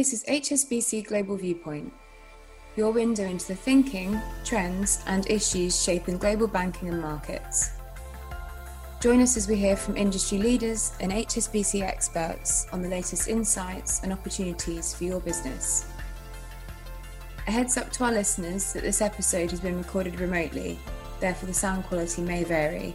[0.00, 1.92] This is HSBC Global Viewpoint,
[2.74, 7.72] your window into the thinking, trends, and issues shaping global banking and markets.
[9.02, 14.02] Join us as we hear from industry leaders and HSBC experts on the latest insights
[14.02, 15.84] and opportunities for your business.
[17.46, 20.78] A heads up to our listeners that this episode has been recorded remotely,
[21.20, 22.94] therefore, the sound quality may vary.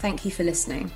[0.00, 0.90] Thank you for listening.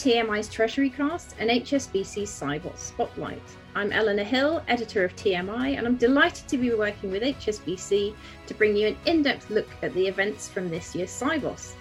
[0.00, 3.42] TMI's Treasury Cast and HSBC's Sibos Spotlight.
[3.74, 8.14] I'm Eleanor Hill, editor of TMI, and I'm delighted to be working with HSBC
[8.46, 11.74] to bring you an in depth look at the events from this year's Sibos.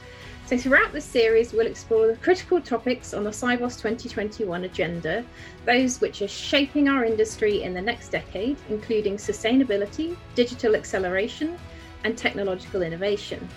[0.48, 5.23] So, throughout this series, we'll explore the critical topics on the Sibos 2021 agenda,
[5.66, 11.58] those which are shaping our industry in the next decade, including sustainability, digital acceleration,
[12.04, 13.48] and technological innovation.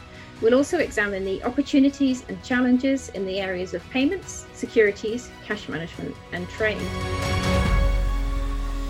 [0.43, 6.17] We'll also examine the opportunities and challenges in the areas of payments, securities, cash management,
[6.33, 6.83] and trade.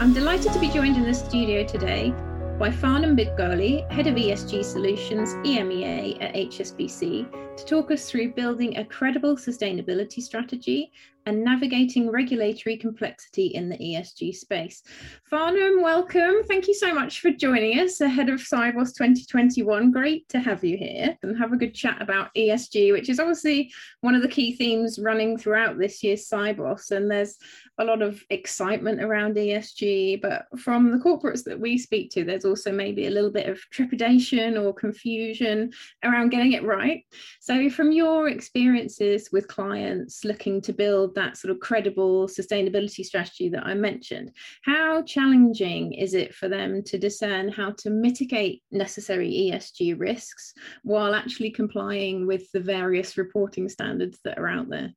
[0.00, 2.14] I'm delighted to be joined in the studio today
[2.58, 8.78] by Farnam Bidgoli, Head of ESG Solutions EMEA at HSBC, to talk us through building
[8.78, 10.92] a credible sustainability strategy
[11.26, 14.82] and navigating regulatory complexity in the ESG space.
[15.30, 16.42] Farnam, welcome.
[16.48, 19.92] Thank you so much for joining us ahead of Sibos 2021.
[19.92, 23.72] Great to have you here and have a good chat about ESG, which is obviously
[24.00, 26.90] one of the key themes running throughout this year's Sibos.
[26.90, 27.38] And there's
[27.78, 32.44] a lot of excitement around ESG, but from the corporates that we speak to, there's
[32.44, 35.72] also maybe a little bit of trepidation or confusion
[36.04, 37.04] around getting it right.
[37.44, 43.48] So, from your experiences with clients looking to build that sort of credible sustainability strategy
[43.48, 44.30] that I mentioned,
[44.64, 50.54] how challenging is it for them to discern how to mitigate necessary ESG risks
[50.84, 54.92] while actually complying with the various reporting standards that are out there?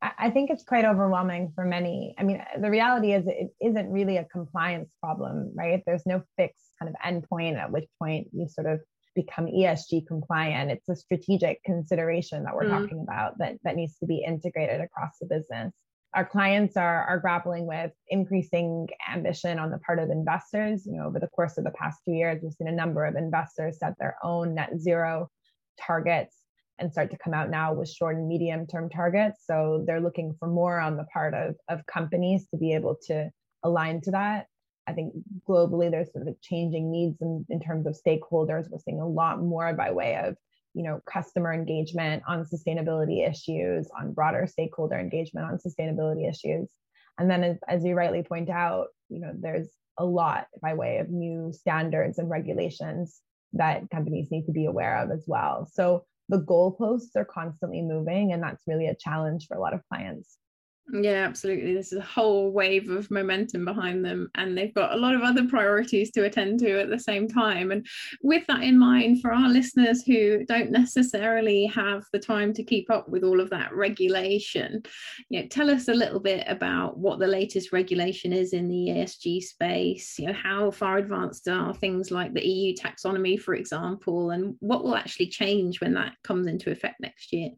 [0.00, 2.14] I think it's quite overwhelming for many.
[2.16, 5.82] I mean, the reality is it isn't really a compliance problem, right?
[5.84, 8.80] There's no fixed kind of endpoint at which point you sort of
[9.14, 10.70] become ESG compliant.
[10.70, 12.80] It's a strategic consideration that we're mm.
[12.80, 15.72] talking about that, that needs to be integrated across the business.
[16.14, 20.84] Our clients are, are grappling with increasing ambition on the part of investors.
[20.84, 23.16] You know, over the course of the past two years, we've seen a number of
[23.16, 25.30] investors set their own net zero
[25.80, 26.36] targets
[26.78, 29.42] and start to come out now with short and medium term targets.
[29.46, 33.30] So they're looking for more on the part of, of companies to be able to
[33.62, 34.46] align to that.
[34.86, 35.14] I think
[35.48, 38.68] globally there's sort of changing needs in, in terms of stakeholders.
[38.70, 40.36] We're seeing a lot more by way of
[40.74, 46.68] you know customer engagement on sustainability issues, on broader stakeholder engagement on sustainability issues.
[47.18, 50.98] And then as, as you rightly point out, you know, there's a lot by way
[50.98, 53.20] of new standards and regulations
[53.52, 55.68] that companies need to be aware of as well.
[55.70, 59.86] So the goalposts are constantly moving, and that's really a challenge for a lot of
[59.88, 60.38] clients.
[60.90, 61.74] Yeah, absolutely.
[61.74, 65.46] There's a whole wave of momentum behind them, and they've got a lot of other
[65.46, 67.70] priorities to attend to at the same time.
[67.70, 67.86] And
[68.22, 72.90] with that in mind, for our listeners who don't necessarily have the time to keep
[72.90, 74.82] up with all of that regulation,
[75.30, 78.88] you know, tell us a little bit about what the latest regulation is in the
[78.90, 80.18] ESG space.
[80.18, 84.82] You know, how far advanced are things like the EU taxonomy, for example, and what
[84.82, 87.50] will actually change when that comes into effect next year?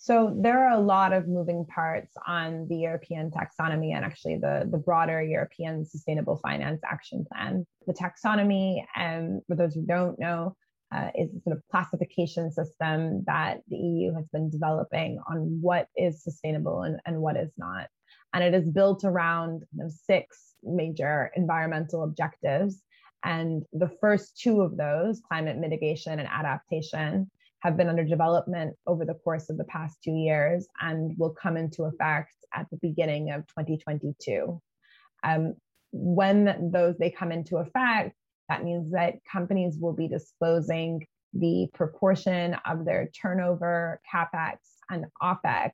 [0.00, 4.68] So there are a lot of moving parts on the European taxonomy and actually the,
[4.70, 7.66] the broader European Sustainable Finance Action Plan.
[7.88, 10.54] The taxonomy, um, for those who don't know,
[10.94, 15.88] uh, is a sort of classification system that the EU has been developing on what
[15.96, 17.88] is sustainable and, and what is not.
[18.32, 22.82] And it is built around you know, six major environmental objectives.
[23.24, 27.28] And the first two of those, climate mitigation and adaptation,
[27.60, 31.56] have been under development over the course of the past two years and will come
[31.56, 34.60] into effect at the beginning of 2022.
[35.24, 35.54] Um,
[35.92, 38.14] when those they come into effect,
[38.48, 44.56] that means that companies will be disclosing the proportion of their turnover, capex,
[44.90, 45.70] and opex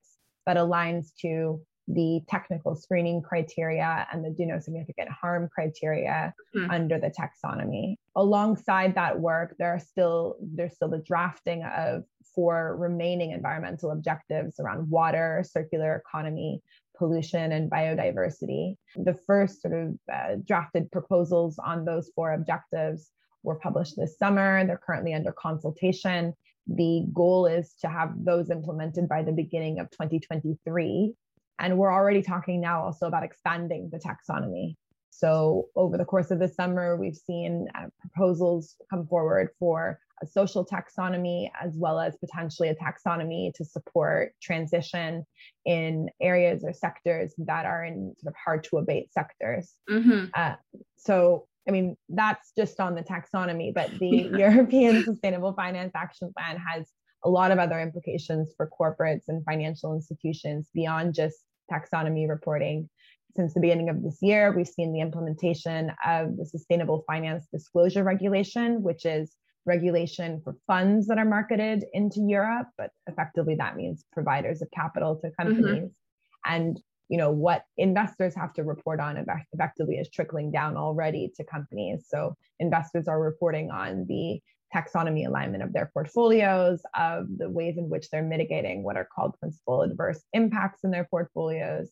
[0.46, 6.70] that aligns to the technical screening criteria and the do no significant harm criteria mm-hmm.
[6.70, 7.96] under the taxonomy.
[8.16, 12.04] Alongside that work, there are still there's still the drafting of
[12.34, 16.62] four remaining environmental objectives around water, circular economy,
[16.96, 18.76] pollution, and biodiversity.
[18.96, 23.10] The first sort of uh, drafted proposals on those four objectives
[23.42, 24.66] were published this summer.
[24.66, 26.34] They're currently under consultation
[26.66, 31.14] the goal is to have those implemented by the beginning of 2023.
[31.58, 34.74] And we're already talking now also about expanding the taxonomy.
[35.10, 40.26] So, over the course of the summer, we've seen uh, proposals come forward for a
[40.26, 45.24] social taxonomy as well as potentially a taxonomy to support transition
[45.64, 49.74] in areas or sectors that are in sort of hard to abate sectors.
[49.88, 50.26] Mm-hmm.
[50.34, 50.54] Uh,
[50.96, 54.30] so, I mean, that's just on the taxonomy, but the.
[54.36, 56.88] European Sustainable Finance Action Plan has
[57.24, 61.36] a lot of other implications for corporates and financial institutions beyond just
[61.72, 62.88] taxonomy reporting.
[63.36, 68.04] Since the beginning of this year, we've seen the implementation of the Sustainable Finance Disclosure
[68.04, 69.34] Regulation, which is
[69.66, 75.16] regulation for funds that are marketed into Europe, but effectively that means providers of capital
[75.16, 75.42] to mm-hmm.
[75.42, 75.84] companies.
[75.84, 76.54] Mm-hmm.
[76.54, 79.22] And you know what investors have to report on
[79.52, 82.06] effectively is trickling down already to companies.
[82.08, 84.40] So investors are reporting on the
[84.74, 89.38] taxonomy alignment of their portfolios, of the ways in which they're mitigating what are called
[89.40, 91.90] principal adverse impacts in their portfolios.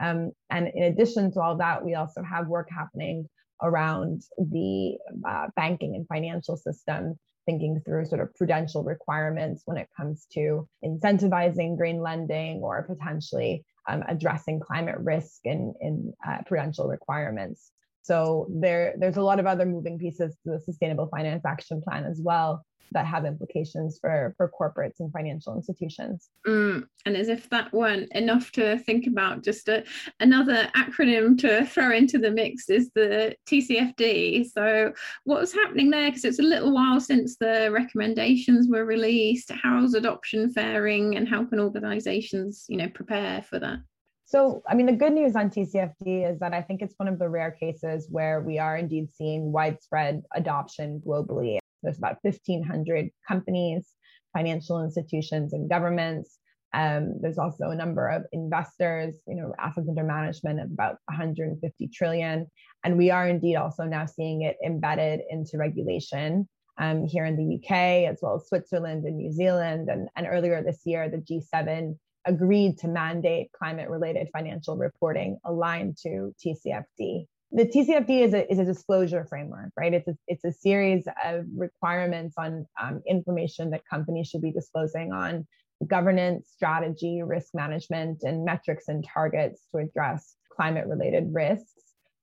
[0.00, 3.28] Um, and in addition to all that, we also have work happening
[3.62, 9.88] around the uh, banking and financial system, thinking through sort of prudential requirements when it
[9.96, 16.88] comes to incentivizing green lending or potentially um, addressing climate risk in, in uh, prudential
[16.88, 17.70] requirements.
[18.04, 22.04] So there, there's a lot of other moving pieces to the Sustainable Finance Action Plan
[22.04, 26.30] as well that have implications for for corporates and financial institutions.
[26.46, 29.84] Mm, and as if that weren't enough to think about, just a,
[30.20, 34.50] another acronym to throw into the mix is the TCFD.
[34.50, 34.92] So
[35.24, 36.10] what's happening there?
[36.10, 39.50] Because it's a little while since the recommendations were released.
[39.62, 43.78] How's adoption faring, and how can organisations, you know, prepare for that?
[44.26, 47.18] So, I mean, the good news on TCFD is that I think it's one of
[47.18, 51.58] the rare cases where we are indeed seeing widespread adoption globally.
[51.82, 53.86] There's about 1,500 companies,
[54.32, 56.38] financial institutions, and governments.
[56.72, 61.88] Um, there's also a number of investors, you know, assets under management of about 150
[61.88, 62.46] trillion.
[62.82, 66.48] And we are indeed also now seeing it embedded into regulation
[66.78, 69.88] um, here in the UK, as well as Switzerland and New Zealand.
[69.90, 75.96] And, and earlier this year, the G7 agreed to mandate climate related financial reporting aligned
[75.98, 79.94] to TCFD the TCFD is a, is a disclosure framework, right?
[79.94, 85.12] It's a, it's a series of requirements on um, information that companies should be disclosing
[85.12, 85.46] on
[85.86, 91.72] governance, strategy, risk management, and metrics and targets to address climate related risks.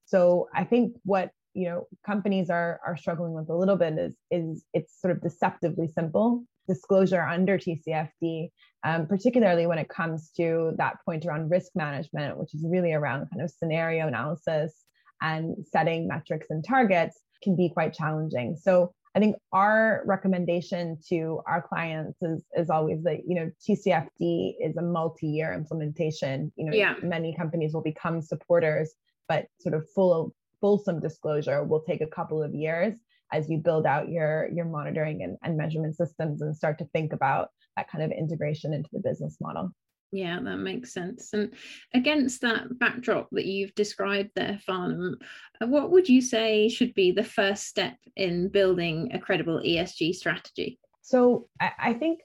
[0.04, 4.14] So I think what you know companies are are struggling with a little bit is
[4.30, 8.50] is it's sort of deceptively simple disclosure under TCFD,
[8.84, 13.28] um, particularly when it comes to that point around risk management, which is really around
[13.30, 14.84] kind of scenario analysis
[15.20, 18.56] and setting metrics and targets can be quite challenging.
[18.60, 24.54] So I think our recommendation to our clients is, is always that, you know, TCFD
[24.60, 26.50] is a multi-year implementation.
[26.56, 26.94] You know, yeah.
[27.02, 28.94] many companies will become supporters,
[29.28, 32.94] but sort of full fulsome disclosure will take a couple of years
[33.32, 37.12] as you build out your your monitoring and, and measurement systems and start to think
[37.12, 39.70] about that kind of integration into the business model.
[40.12, 41.30] Yeah, that makes sense.
[41.32, 41.54] And
[41.94, 45.14] against that backdrop that you've described there, Farnam,
[45.60, 50.14] uh, what would you say should be the first step in building a credible ESG
[50.14, 50.78] strategy?
[51.00, 52.20] So I, think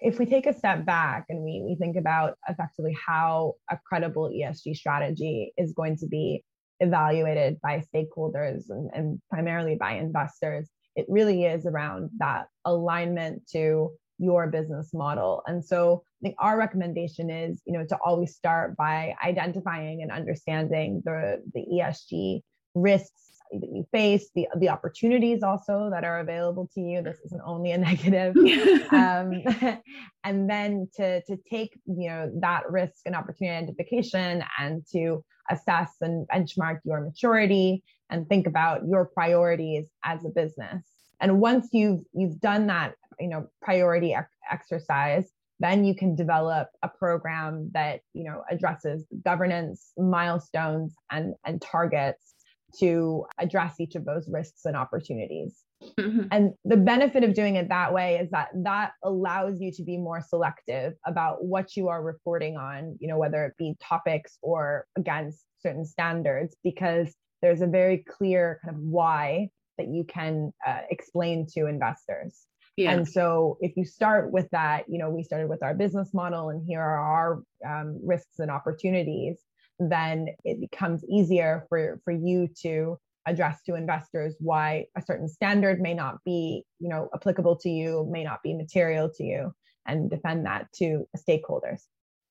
[0.00, 4.30] if we take a step back and we, we think about effectively how a credible
[4.30, 6.44] ESG strategy is going to be
[6.80, 13.90] evaluated by stakeholders and, and primarily by investors, it really is around that alignment to
[14.18, 15.42] your business model.
[15.46, 20.10] And so I think our recommendation is, you know, to always start by identifying and
[20.10, 22.40] understanding the, the ESG
[22.74, 27.02] risks that you face, the the opportunities also that are available to you.
[27.02, 28.36] This isn't only a negative.
[28.90, 29.42] um,
[30.24, 35.92] and then to to take you know that risk and opportunity identification and to assess
[36.00, 40.84] and benchmark your maturity and think about your priorities as a business.
[41.20, 46.68] And once you've you've done that you know priority ec- exercise then you can develop
[46.82, 52.34] a program that you know addresses governance milestones and and targets
[52.78, 55.62] to address each of those risks and opportunities
[55.98, 56.22] mm-hmm.
[56.30, 59.96] and the benefit of doing it that way is that that allows you to be
[59.96, 64.86] more selective about what you are reporting on you know whether it be topics or
[64.96, 70.80] against certain standards because there's a very clear kind of why that you can uh,
[70.90, 72.46] explain to investors
[72.76, 72.92] yeah.
[72.92, 76.50] And so if you start with that, you know, we started with our business model
[76.50, 79.38] and here are our um, risks and opportunities,
[79.78, 85.80] then it becomes easier for, for you to address to investors why a certain standard
[85.80, 89.52] may not be you know applicable to you may not be material to you
[89.86, 91.82] and defend that to stakeholders.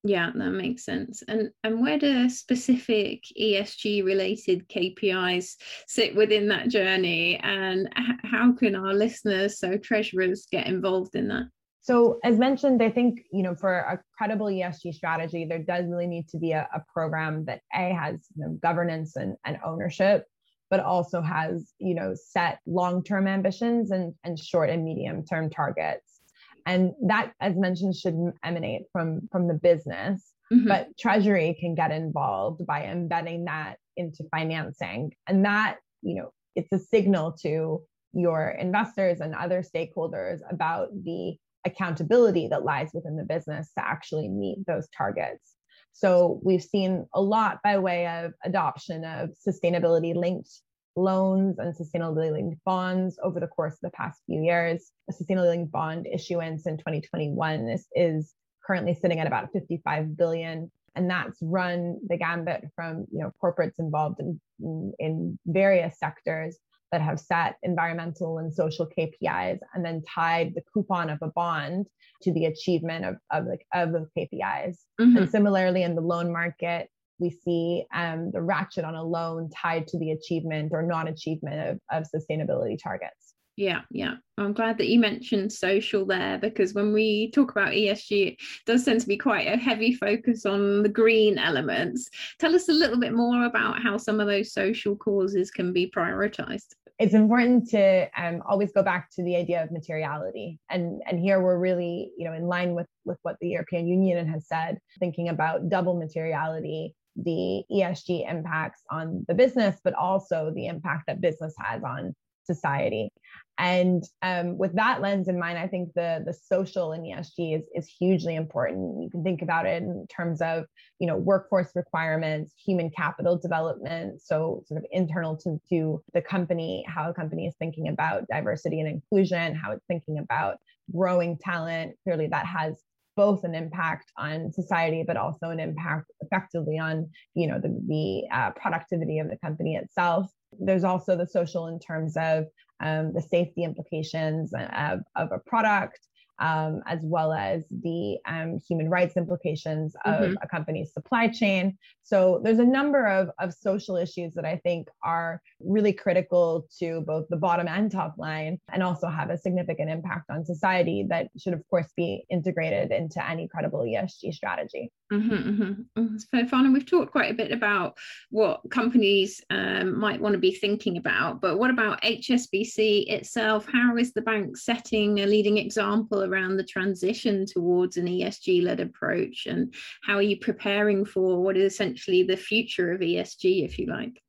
[0.03, 1.23] Yeah that makes sense.
[1.27, 5.55] And and where do specific esg related kpis
[5.87, 7.37] sit within that journey?
[7.43, 7.89] And
[8.23, 11.47] how can our listeners so treasurers get involved in that
[11.85, 16.07] so as mentioned, I think, you know, for a credible ESG strategy, there does really
[16.07, 20.25] need to be a, a program that A has you know, governance and, and ownership,
[20.71, 26.21] but also has, you know, set long-term ambitions and, and short and medium-term targets.
[26.65, 30.33] And that, as mentioned, should emanate from, from the business.
[30.51, 30.67] Mm-hmm.
[30.67, 35.13] But Treasury can get involved by embedding that into financing.
[35.27, 41.37] And that, you know, it's a signal to your investors and other stakeholders about the
[41.65, 45.53] accountability that lies within the business to actually meet those targets.
[45.93, 50.49] So we've seen a lot by way of adoption of sustainability linked
[50.97, 54.91] loans and sustainability linked bonds over the course of the past few years.
[55.09, 58.33] A sustainability linked bond issuance in 2021 is, is
[58.65, 63.79] currently sitting at about 55 billion and that's run the gambit from you know corporates
[63.79, 66.57] involved in, in, in various sectors
[66.91, 71.87] that have set environmental and social KPIs and then tied the coupon of a bond
[72.21, 74.77] to the achievement of, of, the, of those KPIs.
[74.99, 75.17] Mm-hmm.
[75.17, 76.89] And similarly, in the loan market,
[77.19, 81.79] we see um, the ratchet on a loan tied to the achievement or non achievement
[81.91, 83.33] of, of sustainability targets.
[83.57, 84.15] Yeah, yeah.
[84.37, 88.83] I'm glad that you mentioned social there because when we talk about ESG, it does
[88.83, 92.09] tend to be quite a heavy focus on the green elements.
[92.39, 95.89] Tell us a little bit more about how some of those social causes can be
[95.95, 96.73] prioritized.
[96.99, 101.41] It's important to um, always go back to the idea of materiality, and and here
[101.41, 105.29] we're really, you know, in line with with what the European Union has said, thinking
[105.29, 111.53] about double materiality the ESG impacts on the business, but also the impact that business
[111.57, 112.13] has on
[112.45, 113.09] society.
[113.57, 117.63] And um, with that lens in mind, I think the the social in ESG is
[117.73, 119.01] is hugely important.
[119.01, 120.65] You can think about it in terms of
[120.99, 126.83] you know workforce requirements, human capital development, so sort of internal to, to the company,
[126.87, 130.57] how a company is thinking about diversity and inclusion, how it's thinking about
[130.93, 131.95] growing talent.
[132.03, 132.75] Clearly, that has
[133.15, 138.23] both an impact on society, but also an impact effectively on you know the, the
[138.35, 140.29] uh, productivity of the company itself.
[140.59, 142.45] There's also the social in terms of
[142.79, 145.99] um, the safety implications of, of a product,
[146.39, 150.33] um, as well as the um, human rights implications of mm-hmm.
[150.41, 151.77] a company's supply chain.
[152.03, 157.01] So there's a number of, of social issues that I think are really critical to
[157.01, 161.29] both the bottom and top line and also have a significant impact on society that
[161.37, 164.91] should, of course, be integrated into any credible ESG strategy.
[165.11, 166.17] Mm-hmm, mm-hmm.
[166.17, 167.97] So, Fana, we've talked quite a bit about
[168.29, 173.67] what companies um, might want to be thinking about, but what about HSBC itself?
[173.71, 178.79] How is the bank setting a leading example around the transition towards an ESG led
[178.79, 179.45] approach?
[179.45, 183.87] And how are you preparing for what is essentially the future of ESG, if you
[183.87, 184.21] like?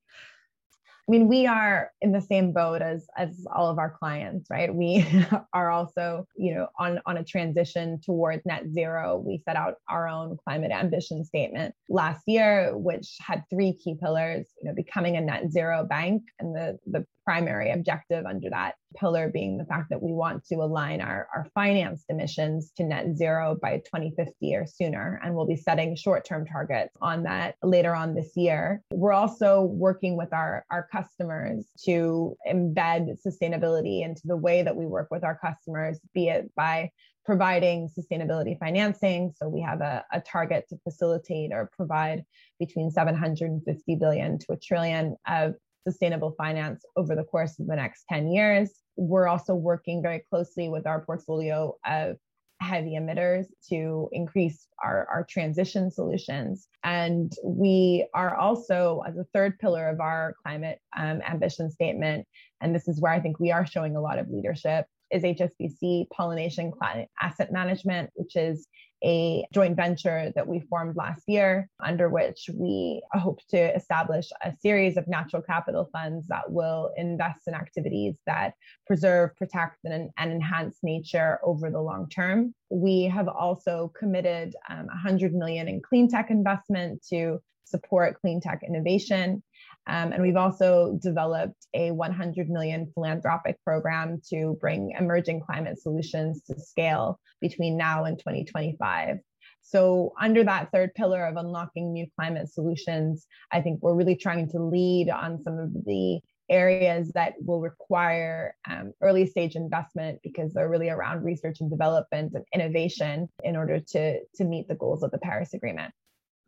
[1.09, 4.75] I mean, we are in the same boat as as all of our clients, right?
[4.75, 5.07] We
[5.53, 9.23] are also, you know, on on a transition towards net zero.
[9.25, 14.49] We set out our own climate ambition statement last year, which had three key pillars,
[14.61, 19.29] you know, becoming a net zero bank and the the primary objective under that pillar
[19.29, 23.59] being the fact that we want to align our, our financed emissions to net zero
[23.61, 25.21] by 2050 or sooner.
[25.23, 28.81] And we'll be setting short term targets on that later on this year.
[28.93, 34.87] We're also working with our, our customers to embed sustainability into the way that we
[34.87, 36.91] work with our customers, be it by
[37.27, 39.33] providing sustainability financing.
[39.37, 42.25] So we have a, a, target to facilitate or provide
[42.61, 45.57] between 750 billion to a trillion of
[45.87, 48.71] sustainable finance over the course of the next 10 years.
[48.97, 52.17] We're also working very closely with our portfolio of
[52.61, 56.69] heavy emitters to increase our, our transition solutions.
[56.83, 62.27] And we are also, as a third pillar of our climate um, ambition statement,
[62.61, 66.11] and this is where I think we are showing a lot of leadership, is HSBC
[66.11, 66.73] Pollination
[67.21, 68.67] Asset Management, which is
[69.05, 74.53] a joint venture that we formed last year, under which we hope to establish a
[74.61, 78.55] series of natural capital funds that will invest in activities that
[78.87, 82.55] preserve, protect, and, and enhance nature over the long term.
[82.71, 88.63] We have also committed um, 100 million in clean tech investment to support clean tech
[88.67, 89.43] innovation.
[89.87, 96.43] Um, and we've also developed a 100 million philanthropic program to bring emerging climate solutions
[96.45, 99.19] to scale between now and 2025.
[99.63, 104.49] So, under that third pillar of unlocking new climate solutions, I think we're really trying
[104.51, 110.53] to lead on some of the areas that will require um, early stage investment because
[110.53, 115.03] they're really around research and development and innovation in order to, to meet the goals
[115.03, 115.93] of the Paris Agreement.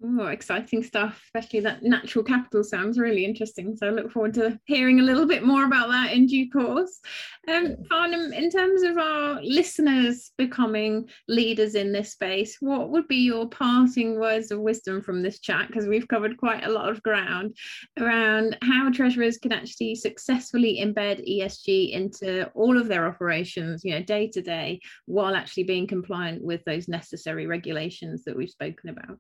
[0.01, 3.77] Oh, exciting stuff, especially that natural capital sounds really interesting.
[3.77, 7.01] So I look forward to hearing a little bit more about that in due course.
[7.49, 13.17] Um, Farnam, in terms of our listeners becoming leaders in this space, what would be
[13.17, 15.67] your parting words of wisdom from this chat?
[15.67, 17.57] Because we've covered quite a lot of ground
[17.99, 24.03] around how treasurers can actually successfully embed ESG into all of their operations, you know,
[24.05, 29.19] day to day, while actually being compliant with those necessary regulations that we've spoken about.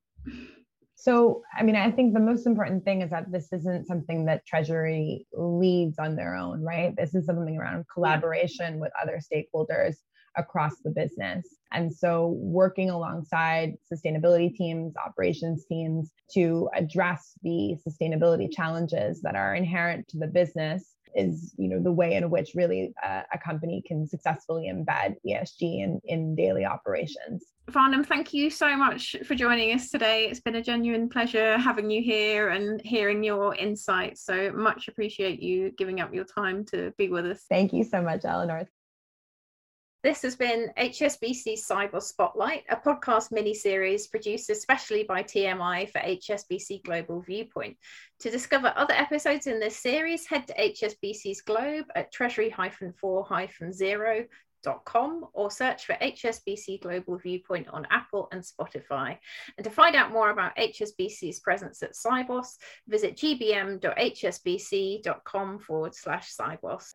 [1.00, 4.44] So, I mean, I think the most important thing is that this isn't something that
[4.44, 6.92] Treasury leads on their own, right?
[6.96, 7.92] This is something around hmm.
[7.94, 9.94] collaboration with other stakeholders
[10.36, 11.46] across the business.
[11.72, 19.54] And so, working alongside sustainability teams, operations teams to address the sustainability challenges that are
[19.54, 23.82] inherent to the business is you know the way in which really uh, a company
[23.86, 27.44] can successfully embed ESG in, in daily operations.
[27.70, 30.24] Farnam, thank you so much for joining us today.
[30.24, 34.24] It's been a genuine pleasure having you here and hearing your insights.
[34.24, 37.44] So much appreciate you giving up your time to be with us.
[37.50, 38.68] Thank you so much, Eleanor.
[40.08, 45.98] This has been HSBC Sibos Spotlight, a podcast mini series produced especially by TMI for
[45.98, 47.76] HSBC Global Viewpoint.
[48.20, 52.50] To discover other episodes in this series, head to HSBC's Globe at treasury
[52.98, 53.28] 4
[53.70, 54.24] 0
[54.86, 59.18] Com or search for HSBC Global Viewpoint on Apple and Spotify.
[59.58, 62.56] And to find out more about HSBC's presence at Sibos,
[62.88, 63.78] visit gbm.hsbc.com
[65.58, 66.94] forward slash Sibos.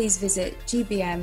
[0.00, 1.22] please visit gbm.hsbc.com.